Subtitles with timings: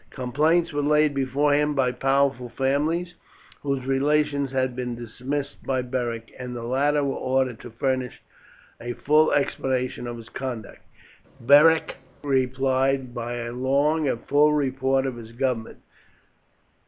[0.09, 3.13] Complaints were laid before him by powerful families,
[3.61, 8.19] whose relations had been dismissed by Beric, and the latter was ordered to furnish
[8.79, 10.81] a full explanation of his conduct.
[11.39, 15.77] Beric replied by a long and full report of his government.